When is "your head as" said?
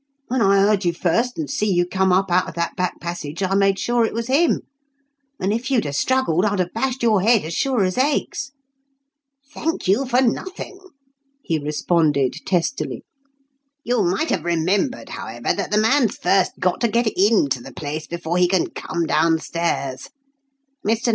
7.03-7.53